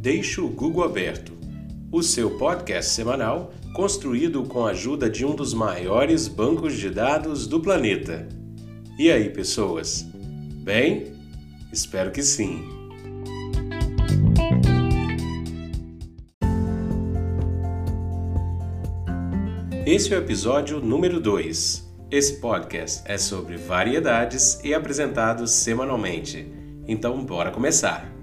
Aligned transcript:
Deixe 0.00 0.40
o 0.40 0.48
Google 0.48 0.84
Aberto, 0.84 1.32
o 1.90 2.04
seu 2.04 2.38
podcast 2.38 2.92
semanal 2.92 3.52
construído 3.74 4.44
com 4.44 4.64
a 4.64 4.70
ajuda 4.70 5.10
de 5.10 5.26
um 5.26 5.34
dos 5.34 5.52
maiores 5.52 6.28
bancos 6.28 6.76
de 6.76 6.88
dados 6.88 7.48
do 7.48 7.58
planeta. 7.58 8.28
E 8.96 9.10
aí, 9.10 9.28
pessoas? 9.28 10.06
Bem? 10.62 11.12
Espero 11.72 12.12
que 12.12 12.22
sim. 12.22 12.62
Esse 19.84 20.14
é 20.14 20.16
o 20.16 20.20
episódio 20.20 20.80
número 20.80 21.20
2. 21.20 21.88
Esse 22.08 22.40
podcast 22.40 23.02
é 23.04 23.18
sobre 23.18 23.56
variedades 23.56 24.60
e 24.62 24.72
apresentado 24.72 25.46
semanalmente. 25.48 26.46
Então, 26.86 27.24
bora 27.24 27.50
começar! 27.50 28.17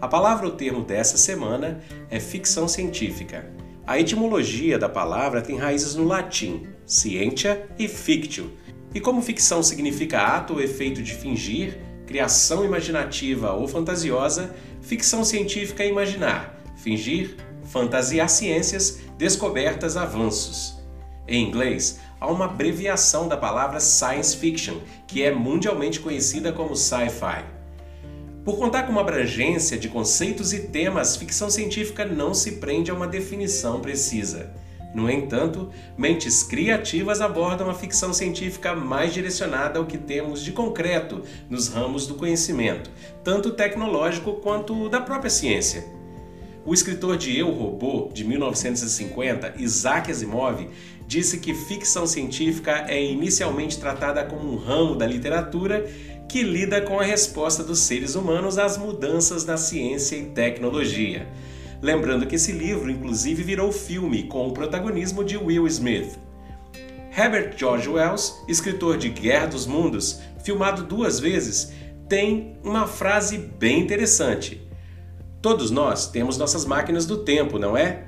A 0.00 0.06
palavra 0.06 0.46
ou 0.46 0.52
termo 0.52 0.84
dessa 0.84 1.18
semana 1.18 1.80
é 2.08 2.20
ficção 2.20 2.68
científica. 2.68 3.50
A 3.84 3.98
etimologia 3.98 4.78
da 4.78 4.88
palavra 4.88 5.42
tem 5.42 5.56
raízes 5.56 5.96
no 5.96 6.04
latim, 6.04 6.68
scientia 6.86 7.68
e 7.76 7.88
fictio. 7.88 8.52
E 8.94 9.00
como 9.00 9.20
ficção 9.20 9.60
significa 9.60 10.20
ato 10.20 10.52
ou 10.52 10.60
efeito 10.60 11.02
de 11.02 11.12
fingir, 11.14 11.80
criação 12.06 12.64
imaginativa 12.64 13.52
ou 13.52 13.66
fantasiosa, 13.66 14.54
ficção 14.80 15.24
científica 15.24 15.82
é 15.82 15.88
imaginar, 15.88 16.62
fingir, 16.76 17.36
fantasiar 17.64 18.28
ciências, 18.28 19.00
descobertas, 19.18 19.96
avanços. 19.96 20.78
Em 21.26 21.44
inglês, 21.44 21.98
há 22.20 22.30
uma 22.30 22.44
abreviação 22.44 23.26
da 23.26 23.36
palavra 23.36 23.80
science 23.80 24.36
fiction, 24.36 24.76
que 25.08 25.24
é 25.24 25.34
mundialmente 25.34 25.98
conhecida 25.98 26.52
como 26.52 26.76
sci-fi. 26.76 27.57
Por 28.48 28.56
contar 28.56 28.84
com 28.84 28.92
uma 28.92 29.02
abrangência 29.02 29.76
de 29.76 29.90
conceitos 29.90 30.54
e 30.54 30.60
temas, 30.60 31.16
ficção 31.16 31.50
científica 31.50 32.06
não 32.06 32.32
se 32.32 32.52
prende 32.52 32.90
a 32.90 32.94
uma 32.94 33.06
definição 33.06 33.78
precisa. 33.78 34.50
No 34.94 35.10
entanto, 35.10 35.68
mentes 35.98 36.42
criativas 36.42 37.20
abordam 37.20 37.68
a 37.68 37.74
ficção 37.74 38.10
científica 38.14 38.74
mais 38.74 39.12
direcionada 39.12 39.78
ao 39.78 39.84
que 39.84 39.98
temos 39.98 40.42
de 40.42 40.52
concreto 40.52 41.22
nos 41.50 41.68
ramos 41.68 42.06
do 42.06 42.14
conhecimento, 42.14 42.90
tanto 43.22 43.50
tecnológico 43.50 44.32
quanto 44.36 44.88
da 44.88 45.02
própria 45.02 45.28
ciência. 45.28 45.84
O 46.64 46.72
escritor 46.72 47.18
de 47.18 47.36
Eu 47.38 47.50
Robô, 47.50 48.08
de 48.14 48.24
1950, 48.24 49.56
Isaac 49.58 50.10
Asimov, 50.10 50.66
disse 51.06 51.38
que 51.38 51.54
ficção 51.54 52.06
científica 52.06 52.86
é 52.88 53.02
inicialmente 53.02 53.78
tratada 53.78 54.24
como 54.24 54.50
um 54.50 54.56
ramo 54.56 54.94
da 54.94 55.06
literatura 55.06 55.86
que 56.28 56.42
lida 56.42 56.82
com 56.82 57.00
a 57.00 57.02
resposta 57.02 57.64
dos 57.64 57.78
seres 57.78 58.14
humanos 58.14 58.58
às 58.58 58.76
mudanças 58.76 59.46
na 59.46 59.56
ciência 59.56 60.14
e 60.14 60.26
tecnologia. 60.26 61.26
Lembrando 61.80 62.26
que 62.26 62.34
esse 62.34 62.52
livro, 62.52 62.90
inclusive, 62.90 63.42
virou 63.42 63.72
filme 63.72 64.24
com 64.24 64.46
o 64.46 64.52
protagonismo 64.52 65.24
de 65.24 65.38
Will 65.38 65.66
Smith. 65.66 66.18
Herbert 67.16 67.56
George 67.56 67.88
Wells, 67.88 68.34
escritor 68.46 68.98
de 68.98 69.08
Guerra 69.08 69.46
dos 69.46 69.66
Mundos, 69.66 70.20
filmado 70.44 70.82
duas 70.82 71.18
vezes, 71.18 71.72
tem 72.08 72.58
uma 72.62 72.86
frase 72.86 73.38
bem 73.38 73.80
interessante. 73.80 74.60
Todos 75.40 75.70
nós 75.70 76.08
temos 76.10 76.36
nossas 76.36 76.64
máquinas 76.64 77.06
do 77.06 77.18
tempo, 77.18 77.58
não 77.58 77.76
é? 77.76 78.06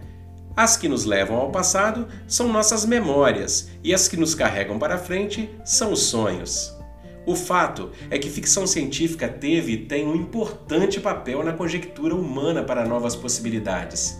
As 0.54 0.76
que 0.76 0.88
nos 0.88 1.04
levam 1.04 1.36
ao 1.36 1.50
passado 1.50 2.06
são 2.26 2.48
nossas 2.48 2.84
memórias, 2.84 3.70
e 3.82 3.94
as 3.94 4.08
que 4.08 4.16
nos 4.16 4.34
carregam 4.34 4.78
para 4.78 4.98
frente 4.98 5.48
são 5.64 5.92
os 5.92 6.02
sonhos. 6.02 6.79
O 7.26 7.36
fato 7.36 7.90
é 8.10 8.18
que 8.18 8.30
ficção 8.30 8.66
científica 8.66 9.28
teve 9.28 9.72
e 9.72 9.76
tem 9.84 10.06
um 10.06 10.14
importante 10.14 10.98
papel 10.98 11.44
na 11.44 11.52
conjectura 11.52 12.14
humana 12.14 12.62
para 12.62 12.86
novas 12.86 13.14
possibilidades. 13.14 14.18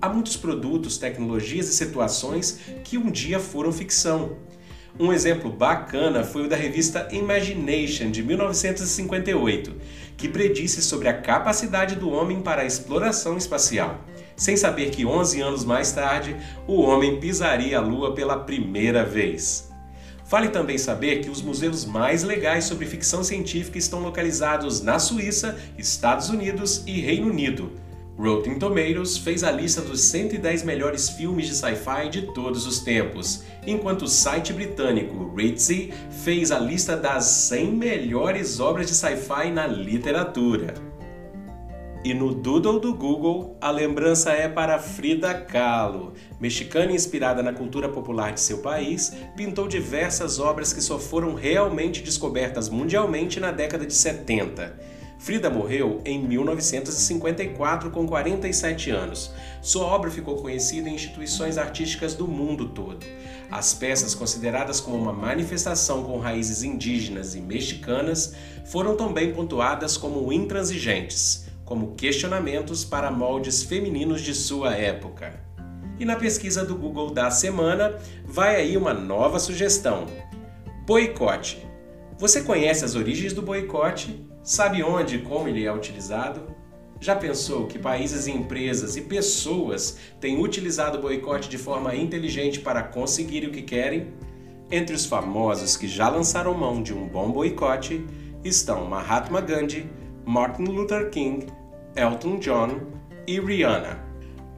Há 0.00 0.08
muitos 0.08 0.36
produtos, 0.36 0.98
tecnologias 0.98 1.68
e 1.68 1.72
situações 1.72 2.60
que 2.84 2.98
um 2.98 3.10
dia 3.10 3.40
foram 3.40 3.72
ficção. 3.72 4.36
Um 5.00 5.10
exemplo 5.10 5.50
bacana 5.50 6.22
foi 6.22 6.44
o 6.44 6.48
da 6.48 6.56
revista 6.56 7.08
Imagination 7.10 8.10
de 8.10 8.22
1958, 8.22 9.74
que 10.18 10.28
predisse 10.28 10.82
sobre 10.82 11.08
a 11.08 11.18
capacidade 11.18 11.96
do 11.96 12.10
homem 12.10 12.42
para 12.42 12.60
a 12.60 12.66
exploração 12.66 13.38
espacial, 13.38 14.04
sem 14.36 14.56
saber 14.56 14.90
que 14.90 15.06
11 15.06 15.40
anos 15.40 15.64
mais 15.64 15.92
tarde 15.92 16.36
o 16.66 16.82
homem 16.82 17.18
pisaria 17.18 17.78
a 17.78 17.80
Lua 17.80 18.14
pela 18.14 18.40
primeira 18.40 19.02
vez. 19.02 19.71
Vale 20.32 20.48
também 20.48 20.78
saber 20.78 21.20
que 21.20 21.28
os 21.28 21.42
museus 21.42 21.84
mais 21.84 22.22
legais 22.22 22.64
sobre 22.64 22.86
ficção 22.86 23.22
científica 23.22 23.76
estão 23.76 24.00
localizados 24.00 24.80
na 24.80 24.98
Suíça, 24.98 25.58
Estados 25.76 26.30
Unidos 26.30 26.82
e 26.86 27.02
Reino 27.02 27.28
Unido. 27.28 27.70
Rotten 28.16 28.58
Tomatoes 28.58 29.18
fez 29.18 29.44
a 29.44 29.50
lista 29.50 29.82
dos 29.82 30.00
110 30.00 30.62
melhores 30.62 31.10
filmes 31.10 31.48
de 31.48 31.54
sci-fi 31.54 32.08
de 32.10 32.22
todos 32.32 32.66
os 32.66 32.78
tempos, 32.78 33.44
enquanto 33.66 34.06
o 34.06 34.08
site 34.08 34.54
britânico 34.54 35.34
Ritzy 35.36 35.92
fez 36.24 36.50
a 36.50 36.58
lista 36.58 36.96
das 36.96 37.24
100 37.24 37.72
melhores 37.72 38.58
obras 38.58 38.86
de 38.86 38.94
sci-fi 38.94 39.50
na 39.52 39.66
literatura. 39.66 40.91
E 42.04 42.12
no 42.12 42.34
Doodle 42.34 42.80
do 42.80 42.92
Google, 42.92 43.56
a 43.60 43.70
lembrança 43.70 44.32
é 44.32 44.48
para 44.48 44.76
Frida 44.76 45.32
Kahlo. 45.34 46.14
Mexicana 46.40 46.90
inspirada 46.90 47.44
na 47.44 47.52
cultura 47.52 47.88
popular 47.88 48.32
de 48.32 48.40
seu 48.40 48.58
país, 48.58 49.12
pintou 49.36 49.68
diversas 49.68 50.40
obras 50.40 50.72
que 50.72 50.80
só 50.80 50.98
foram 50.98 51.34
realmente 51.34 52.02
descobertas 52.02 52.68
mundialmente 52.68 53.38
na 53.38 53.52
década 53.52 53.86
de 53.86 53.94
70. 53.94 54.80
Frida 55.16 55.48
morreu 55.48 56.00
em 56.04 56.20
1954 56.26 57.92
com 57.92 58.04
47 58.04 58.90
anos. 58.90 59.32
Sua 59.60 59.84
obra 59.84 60.10
ficou 60.10 60.42
conhecida 60.42 60.88
em 60.88 60.96
instituições 60.96 61.56
artísticas 61.56 62.14
do 62.16 62.26
mundo 62.26 62.70
todo. 62.70 63.06
As 63.48 63.74
peças 63.74 64.12
consideradas 64.12 64.80
como 64.80 64.96
uma 64.96 65.12
manifestação 65.12 66.02
com 66.02 66.18
raízes 66.18 66.64
indígenas 66.64 67.36
e 67.36 67.40
mexicanas 67.40 68.34
foram 68.64 68.96
também 68.96 69.32
pontuadas 69.32 69.96
como 69.96 70.32
intransigentes 70.32 71.51
como 71.72 71.94
questionamentos 71.94 72.84
para 72.84 73.10
moldes 73.10 73.62
femininos 73.62 74.20
de 74.20 74.34
sua 74.34 74.74
época. 74.74 75.40
E 75.98 76.04
na 76.04 76.16
pesquisa 76.16 76.66
do 76.66 76.76
Google 76.76 77.14
da 77.14 77.30
semana, 77.30 77.98
vai 78.26 78.56
aí 78.56 78.76
uma 78.76 78.92
nova 78.92 79.38
sugestão: 79.38 80.04
boicote. 80.84 81.66
Você 82.18 82.42
conhece 82.42 82.84
as 82.84 82.94
origens 82.94 83.32
do 83.32 83.40
boicote? 83.40 84.28
Sabe 84.42 84.82
onde 84.82 85.16
e 85.16 85.22
como 85.22 85.48
ele 85.48 85.64
é 85.64 85.72
utilizado? 85.72 86.42
Já 87.00 87.16
pensou 87.16 87.66
que 87.66 87.78
países, 87.78 88.26
empresas 88.26 88.98
e 88.98 89.00
pessoas 89.00 89.96
têm 90.20 90.44
utilizado 90.44 90.98
o 90.98 91.00
boicote 91.00 91.48
de 91.48 91.56
forma 91.56 91.96
inteligente 91.96 92.60
para 92.60 92.82
conseguir 92.82 93.46
o 93.46 93.50
que 93.50 93.62
querem? 93.62 94.12
Entre 94.70 94.94
os 94.94 95.06
famosos 95.06 95.74
que 95.74 95.88
já 95.88 96.10
lançaram 96.10 96.52
mão 96.52 96.82
de 96.82 96.92
um 96.92 97.08
bom 97.08 97.32
boicote 97.32 98.06
estão 98.44 98.84
Mahatma 98.84 99.40
Gandhi, 99.40 99.90
Martin 100.26 100.64
Luther 100.64 101.08
King 101.08 101.46
Elton 101.94 102.38
John 102.38 102.80
e 103.26 103.38
Rihanna. 103.38 104.02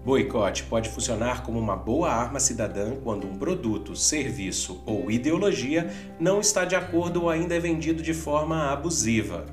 Boicote 0.04 0.62
pode 0.64 0.88
funcionar 0.88 1.42
como 1.42 1.58
uma 1.58 1.74
boa 1.74 2.08
arma 2.08 2.38
cidadã 2.38 2.94
quando 3.02 3.26
um 3.26 3.36
produto, 3.36 3.96
serviço 3.96 4.80
ou 4.86 5.10
ideologia 5.10 5.90
não 6.20 6.40
está 6.40 6.64
de 6.64 6.76
acordo 6.76 7.22
ou 7.22 7.30
ainda 7.30 7.56
é 7.56 7.58
vendido 7.58 8.04
de 8.04 8.14
forma 8.14 8.70
abusiva. 8.70 9.46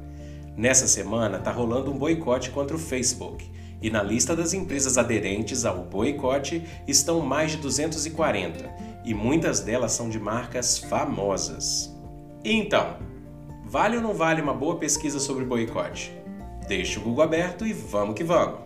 Nessa 0.56 0.88
semana 0.88 1.38
está 1.38 1.52
rolando 1.52 1.92
um 1.92 1.98
boicote 1.98 2.52
contra 2.52 2.76
o 2.76 2.80
Facebook 2.80 3.50
e 3.82 3.90
na 3.90 4.04
lista 4.04 4.36
das 4.36 4.54
empresas 4.54 4.96
aderentes 4.96 5.66
ao 5.66 5.84
boicote 5.86 6.64
estão 6.88 7.22
mais 7.22 7.52
de 7.52 7.58
240 7.58 8.70
e 9.04 9.12
muitas 9.16 9.62
delas 9.62 9.94
são 9.94 10.08
de 10.08 10.20
marcas 10.20 10.78
famosas. 10.78 11.92
Então, 12.44 12.98
vale 13.66 13.96
ou 13.96 14.04
não 14.04 14.14
vale 14.14 14.40
uma 14.40 14.54
boa 14.54 14.76
pesquisa 14.76 15.20
sobre 15.20 15.46
boicote? 15.46 16.22
Deixe 16.68 17.00
o 17.00 17.02
Google 17.02 17.24
aberto 17.24 17.66
e 17.66 17.74
vamos 17.74 18.16
que 18.16 18.24
vamos! 18.24 18.60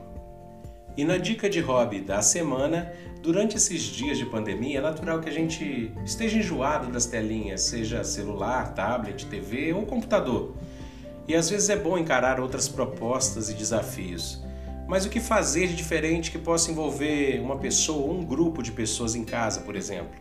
E 0.98 1.04
na 1.04 1.18
dica 1.18 1.50
de 1.50 1.60
hobby 1.60 2.00
da 2.00 2.22
semana, 2.22 2.94
durante 3.22 3.58
esses 3.58 3.82
dias 3.82 4.18
de 4.18 4.26
pandemia, 4.26 4.80
é 4.80 4.82
natural 4.82 5.20
que 5.20 5.28
a 5.28 5.32
gente 5.32 5.92
esteja 6.06 6.38
enjoado 6.38 6.90
das 6.90 7.06
telinhas, 7.06 7.62
seja 7.62 8.04
celular, 8.04 8.74
tablet, 8.74 9.26
TV 9.26 9.74
ou 9.74 9.86
computador. 9.86 10.56
E 11.28 11.36
às 11.36 11.50
vezes 11.50 11.70
é 11.70 11.76
bom 11.76 11.98
encarar 11.98 12.40
outras 12.40 12.70
propostas 12.70 13.50
e 13.50 13.54
desafios. 13.54 14.42
Mas 14.88 15.06
o 15.06 15.10
que 15.10 15.20
fazer 15.20 15.68
de 15.68 15.76
diferente 15.76 16.32
que 16.32 16.38
possa 16.38 16.72
envolver 16.72 17.42
uma 17.42 17.58
pessoa 17.58 18.06
ou 18.06 18.14
um 18.14 18.24
grupo 18.24 18.62
de 18.62 18.72
pessoas 18.72 19.16
em 19.16 19.26
casa, 19.26 19.62
por 19.62 19.76
exemplo? 19.76 20.16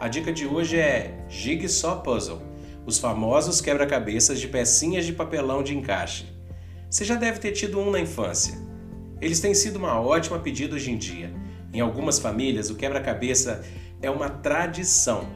A 0.00 0.08
dica 0.08 0.32
de 0.32 0.46
hoje 0.46 0.78
é 0.78 1.24
Jigsaw 1.28 2.02
Puzzle, 2.02 2.42
os 2.84 2.98
famosos 2.98 3.60
quebra-cabeças 3.60 4.40
de 4.40 4.48
pecinhas 4.48 5.06
de 5.06 5.12
papelão 5.12 5.62
de 5.62 5.76
encaixe. 5.76 6.39
Você 6.90 7.04
já 7.04 7.14
deve 7.14 7.38
ter 7.38 7.52
tido 7.52 7.78
um 7.78 7.88
na 7.88 8.00
infância. 8.00 8.58
Eles 9.20 9.38
têm 9.38 9.54
sido 9.54 9.76
uma 9.76 10.00
ótima 10.00 10.40
pedida 10.40 10.74
hoje 10.74 10.90
em 10.90 10.98
dia. 10.98 11.32
Em 11.72 11.78
algumas 11.78 12.18
famílias, 12.18 12.68
o 12.68 12.74
quebra-cabeça 12.74 13.64
é 14.02 14.10
uma 14.10 14.28
tradição. 14.28 15.28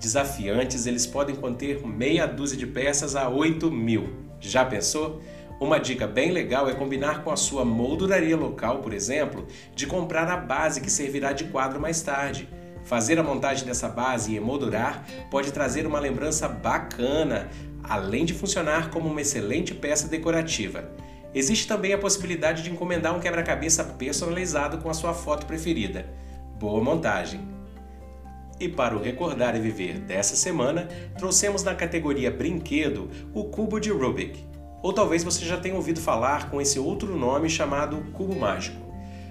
Desafiantes, 0.00 0.86
eles 0.86 1.06
podem 1.06 1.36
conter 1.36 1.86
meia 1.86 2.26
dúzia 2.26 2.58
de 2.58 2.66
peças 2.66 3.14
a 3.14 3.28
8 3.28 3.70
mil. 3.70 4.08
Já 4.40 4.64
pensou? 4.64 5.22
Uma 5.60 5.78
dica 5.78 6.08
bem 6.08 6.32
legal 6.32 6.68
é 6.68 6.74
combinar 6.74 7.22
com 7.22 7.30
a 7.30 7.36
sua 7.36 7.64
molduraria 7.64 8.36
local, 8.36 8.78
por 8.78 8.92
exemplo, 8.92 9.46
de 9.76 9.86
comprar 9.86 10.26
a 10.28 10.38
base 10.38 10.80
que 10.80 10.90
servirá 10.90 11.32
de 11.32 11.44
quadro 11.44 11.80
mais 11.80 12.02
tarde. 12.02 12.48
Fazer 12.90 13.20
a 13.20 13.22
montagem 13.22 13.64
dessa 13.64 13.88
base 13.88 14.32
e 14.32 14.36
emoldurar 14.36 15.04
pode 15.30 15.52
trazer 15.52 15.86
uma 15.86 16.00
lembrança 16.00 16.48
bacana, 16.48 17.48
além 17.84 18.24
de 18.24 18.34
funcionar 18.34 18.90
como 18.90 19.08
uma 19.08 19.20
excelente 19.20 19.72
peça 19.72 20.08
decorativa. 20.08 20.90
Existe 21.32 21.68
também 21.68 21.92
a 21.92 21.98
possibilidade 21.98 22.64
de 22.64 22.70
encomendar 22.72 23.14
um 23.14 23.20
quebra-cabeça 23.20 23.84
personalizado 23.84 24.78
com 24.78 24.90
a 24.90 24.92
sua 24.92 25.14
foto 25.14 25.46
preferida. 25.46 26.04
Boa 26.58 26.82
montagem! 26.82 27.40
E 28.58 28.68
para 28.68 28.96
o 28.96 29.00
Recordar 29.00 29.54
e 29.54 29.60
Viver 29.60 30.00
dessa 30.00 30.34
semana, 30.34 30.88
trouxemos 31.16 31.62
na 31.62 31.76
categoria 31.76 32.28
Brinquedo 32.28 33.08
o 33.32 33.44
cubo 33.44 33.78
de 33.78 33.90
Rubik. 33.92 34.44
Ou 34.82 34.92
talvez 34.92 35.22
você 35.22 35.44
já 35.44 35.56
tenha 35.56 35.76
ouvido 35.76 36.00
falar 36.00 36.50
com 36.50 36.60
esse 36.60 36.80
outro 36.80 37.16
nome 37.16 37.48
chamado 37.48 38.04
cubo 38.12 38.34
mágico. 38.34 38.89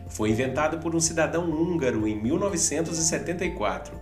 Foi 0.10 0.30
inventado 0.30 0.80
por 0.80 0.96
um 0.96 1.00
cidadão 1.00 1.50
húngaro 1.50 2.08
em 2.08 2.22
1974. 2.22 3.94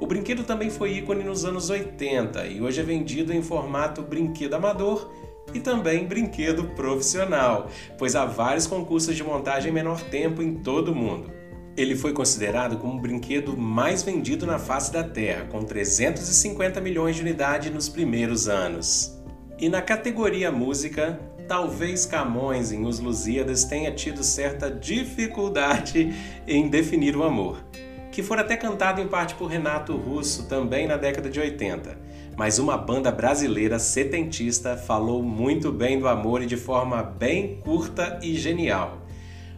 O 0.00 0.06
brinquedo 0.06 0.44
também 0.44 0.70
foi 0.70 0.92
ícone 0.92 1.24
nos 1.24 1.44
anos 1.44 1.70
80 1.70 2.46
e 2.46 2.62
hoje 2.62 2.80
é 2.80 2.84
vendido 2.84 3.32
em 3.32 3.42
formato 3.42 4.00
brinquedo 4.00 4.54
amador 4.54 5.10
e 5.52 5.58
também 5.58 6.06
brinquedo 6.06 6.64
profissional, 6.76 7.68
pois 7.96 8.14
há 8.14 8.24
vários 8.24 8.66
concursos 8.66 9.16
de 9.16 9.24
montagem 9.24 9.70
em 9.70 9.74
menor 9.74 10.00
tempo 10.02 10.40
em 10.42 10.54
todo 10.54 10.92
o 10.92 10.94
mundo. 10.94 11.32
Ele 11.76 11.96
foi 11.96 12.12
considerado 12.12 12.76
como 12.78 12.98
o 12.98 13.00
brinquedo 13.00 13.56
mais 13.56 14.02
vendido 14.02 14.46
na 14.46 14.58
face 14.58 14.92
da 14.92 15.02
Terra, 15.02 15.46
com 15.46 15.62
350 15.62 16.80
milhões 16.80 17.16
de 17.16 17.22
unidades 17.22 17.72
nos 17.72 17.88
primeiros 17.88 18.48
anos. 18.48 19.16
E 19.58 19.68
na 19.68 19.80
categoria 19.80 20.50
música, 20.52 21.20
talvez 21.48 22.04
Camões 22.04 22.70
em 22.70 22.84
Os 22.84 23.00
Lusíadas 23.00 23.64
tenha 23.64 23.90
tido 23.90 24.22
certa 24.22 24.70
dificuldade 24.70 26.14
em 26.46 26.68
definir 26.68 27.16
o 27.16 27.24
amor, 27.24 27.64
que 28.12 28.22
for 28.22 28.38
até 28.38 28.56
cantado 28.56 29.00
em 29.00 29.08
parte 29.08 29.34
por 29.34 29.46
Renato 29.46 29.96
Russo 29.96 30.46
também 30.46 30.86
na 30.86 30.98
década 30.98 31.30
de 31.30 31.40
80. 31.40 31.98
Mas 32.36 32.58
uma 32.58 32.76
banda 32.76 33.10
brasileira 33.10 33.78
setentista 33.78 34.76
falou 34.76 35.22
muito 35.22 35.72
bem 35.72 35.98
do 35.98 36.06
amor 36.06 36.42
e 36.42 36.46
de 36.46 36.56
forma 36.56 37.02
bem 37.02 37.60
curta 37.64 38.20
e 38.22 38.34
genial. 38.34 39.02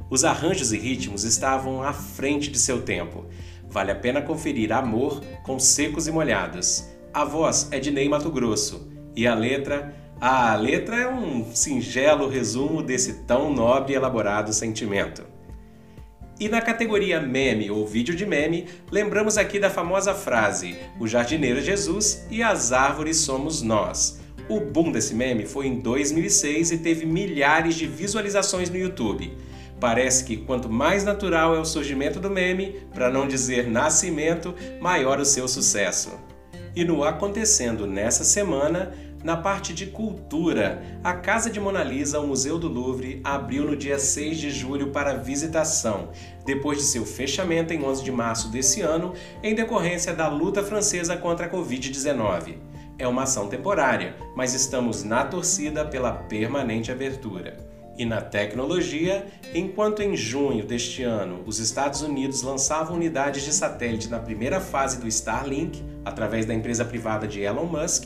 Os 0.09 0.25
arranjos 0.25 0.73
e 0.73 0.79
ritmos 0.79 1.25
estavam 1.25 1.83
à 1.83 1.93
frente 1.93 2.51
de 2.51 2.59
seu 2.59 2.83
tempo. 2.83 3.27
Vale 3.69 3.91
a 3.91 3.95
pena 3.95 4.23
conferir 4.23 4.73
Amor 4.73 5.21
com 5.45 5.59
Secos 5.59 6.09
e 6.09 6.13
Molhados. 6.13 6.89
A 7.13 7.25
voz 7.25 7.69
é 7.71 7.79
de 7.79 7.91
Ney 7.91 8.09
Mato 8.09 8.31
Grosso 8.31 8.91
e 9.15 9.27
a 9.27 9.35
letra? 9.35 9.95
A 10.21 10.55
letra 10.55 10.97
é 10.97 11.09
um 11.09 11.47
singelo 11.55 12.29
resumo 12.29 12.83
desse 12.83 13.23
tão 13.23 13.51
nobre 13.51 13.95
e 13.95 13.97
elaborado 13.97 14.53
sentimento. 14.53 15.25
E 16.39 16.47
na 16.47 16.61
categoria 16.61 17.19
meme 17.19 17.71
ou 17.71 17.87
vídeo 17.87 18.15
de 18.15 18.27
meme, 18.27 18.67
lembramos 18.91 19.39
aqui 19.39 19.59
da 19.59 19.71
famosa 19.71 20.13
frase: 20.13 20.77
O 21.01 21.09
jardineiro 21.09 21.61
é 21.61 21.63
Jesus 21.63 22.27
e 22.31 22.43
as 22.43 22.71
árvores 22.71 23.17
somos 23.17 23.63
nós. 23.63 24.21
O 24.47 24.61
boom 24.61 24.93
desse 24.93 25.15
meme 25.15 25.47
foi 25.47 25.69
em 25.69 25.81
2006 25.81 26.73
e 26.73 26.79
teve 26.79 27.07
milhares 27.07 27.75
de 27.75 27.87
visualizações 27.87 28.69
no 28.69 28.77
YouTube. 28.77 29.33
Parece 29.81 30.25
que 30.25 30.37
quanto 30.37 30.69
mais 30.69 31.03
natural 31.03 31.57
é 31.57 31.59
o 31.59 31.65
surgimento 31.65 32.21
do 32.21 32.29
meme, 32.29 32.83
para 32.93 33.11
não 33.11 33.27
dizer 33.27 33.67
nascimento, 33.71 34.55
maior 34.83 35.19
o 35.19 35.25
seu 35.25 35.49
sucesso. 35.49 36.11
E 36.77 36.85
no 36.85 37.03
acontecendo 37.03 37.87
nessa 37.87 38.23
semana, 38.23 38.93
na 39.23 39.37
parte 39.37 39.75
de 39.75 39.87
cultura, 39.87 40.83
a 41.05 41.13
Casa 41.13 41.51
de 41.51 41.61
Mona 41.61 41.85
Lisa, 41.85 42.21
o 42.21 42.27
Museu 42.27 42.59
do 42.59 42.69
Louvre, 42.69 43.21
abriu 43.23 43.65
no 43.65 43.77
dia 43.77 43.99
6 43.99 44.39
de 44.39 44.51
julho 44.51 44.89
para 44.89 45.15
visitação, 45.15 46.09
depois 46.47 46.79
de 46.79 46.85
seu 46.85 47.05
fechamento 47.05 47.73
em 47.73 47.85
11 47.85 48.03
de 48.03 48.11
março 48.11 48.49
desse 48.51 48.81
ano, 48.81 49.13
em 49.43 49.55
decorrência 49.55 50.15
da 50.15 50.29
luta 50.29 50.63
francesa 50.63 51.17
contra 51.17 51.47
a 51.47 51.51
Covid-19. 51.51 52.57
É 52.99 53.07
uma 53.07 53.25
ação 53.25 53.49
temporária, 53.49 54.15
mas 54.35 54.55
estamos 54.55 55.05
na 55.05 55.25
torcida 55.25 55.85
pela 55.85 56.13
permanente 56.13 56.91
abertura. 56.91 57.57
E 57.99 58.05
na 58.07 58.23
tecnologia, 58.23 59.27
enquanto 59.55 60.01
em 60.01 60.17
junho 60.17 60.65
deste 60.65 61.03
ano 61.03 61.43
os 61.47 61.59
Estados 61.59 62.01
Unidos 62.01 62.41
lançavam 62.41 62.97
unidades 62.97 63.43
de 63.43 63.53
satélite 63.53 64.09
na 64.09 64.19
primeira 64.19 64.59
fase 64.59 64.99
do 64.99 65.07
Starlink, 65.07 65.85
através 66.05 66.47
da 66.47 66.55
empresa 66.55 66.83
privada 66.83 67.29
de 67.29 67.41
Elon 67.41 67.67
Musk, 67.67 68.05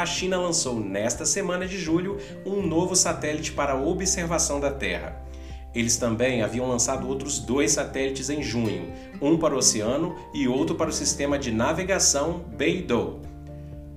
a 0.00 0.06
China 0.06 0.36
lançou 0.36 0.78
nesta 0.78 1.24
semana 1.24 1.66
de 1.66 1.78
julho 1.78 2.18
um 2.44 2.60
novo 2.60 2.94
satélite 2.94 3.52
para 3.52 3.76
observação 3.76 4.60
da 4.60 4.70
Terra. 4.70 5.24
Eles 5.74 5.96
também 5.96 6.42
haviam 6.42 6.68
lançado 6.68 7.08
outros 7.08 7.38
dois 7.38 7.72
satélites 7.72 8.30
em 8.30 8.42
junho, 8.42 8.92
um 9.20 9.38
para 9.38 9.54
o 9.54 9.58
oceano 9.58 10.14
e 10.34 10.46
outro 10.48 10.74
para 10.74 10.90
o 10.90 10.92
sistema 10.92 11.38
de 11.38 11.50
navegação 11.50 12.44
Beidou. 12.56 13.22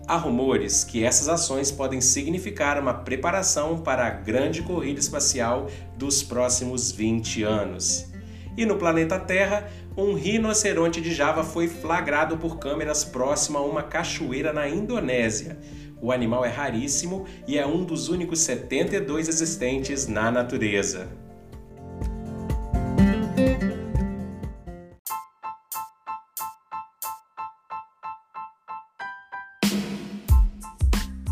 Há 0.07 0.15
rumores 0.15 0.83
que 0.83 1.03
essas 1.03 1.29
ações 1.29 1.71
podem 1.71 2.01
significar 2.01 2.79
uma 2.79 2.93
preparação 2.93 3.77
para 3.77 4.07
a 4.07 4.09
grande 4.09 4.61
corrida 4.61 4.99
espacial 4.99 5.67
dos 5.97 6.23
próximos 6.23 6.91
20 6.91 7.43
anos. 7.43 8.09
E 8.57 8.65
no 8.65 8.75
planeta 8.75 9.19
Terra, 9.19 9.69
um 9.95 10.13
rinoceronte 10.13 10.99
de 10.99 11.13
Java 11.13 11.43
foi 11.43 11.67
flagrado 11.67 12.37
por 12.37 12.57
câmeras 12.57 13.03
próximo 13.03 13.57
a 13.57 13.61
uma 13.61 13.83
cachoeira 13.83 14.51
na 14.51 14.67
Indonésia. 14.67 15.57
O 16.01 16.11
animal 16.11 16.45
é 16.45 16.49
raríssimo 16.49 17.25
e 17.47 17.57
é 17.57 17.65
um 17.65 17.83
dos 17.83 18.07
únicos 18.07 18.39
72 18.39 19.27
existentes 19.27 20.07
na 20.07 20.31
natureza. 20.31 21.09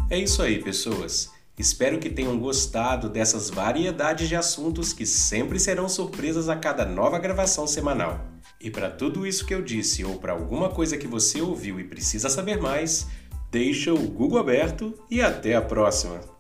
É 0.09 0.17
isso 0.17 0.41
aí, 0.41 0.63
pessoas. 0.63 1.31
Espero 1.57 1.97
que 1.99 2.09
tenham 2.09 2.37
gostado 2.37 3.09
dessas 3.09 3.49
variedades 3.49 4.29
de 4.29 4.35
assuntos 4.35 4.93
que 4.93 5.05
sempre 5.05 5.59
serão 5.59 5.89
surpresas 5.89 6.49
a 6.49 6.55
cada 6.55 6.85
nova 6.85 7.17
gravação 7.17 7.65
semanal. 7.65 8.25
E 8.61 8.69
para 8.69 8.89
tudo 8.89 9.25
isso 9.25 9.45
que 9.45 9.53
eu 9.53 9.61
disse 9.61 10.05
ou 10.05 10.17
para 10.17 10.33
alguma 10.33 10.69
coisa 10.69 10.97
que 10.97 11.07
você 11.07 11.41
ouviu 11.41 11.79
e 11.79 11.83
precisa 11.83 12.29
saber 12.29 12.61
mais, 12.61 13.07
deixa 13.51 13.93
o 13.93 13.97
Google 13.97 14.39
aberto 14.39 14.93
e 15.09 15.21
até 15.21 15.55
a 15.55 15.61
próxima! 15.61 16.36